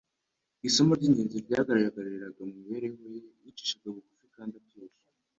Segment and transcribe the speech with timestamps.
[0.67, 4.97] Isomo ry'ingenzi ryagaragariraga mu mibereho ye, yicishije bugufi kandi ituje,